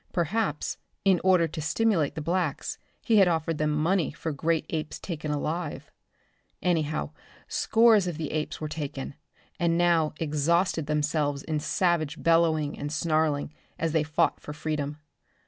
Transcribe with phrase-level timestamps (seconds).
[0.13, 4.97] Perhaps, in order to stimulate the blacks, he had offered them money for great apes
[4.97, 5.91] taken alive.
[6.59, 7.11] Anyhow,
[7.47, 9.13] scores of the apes were taken,
[9.59, 14.97] and now exhausted themselves in savage bellowing and snarling, as they fought for freedom.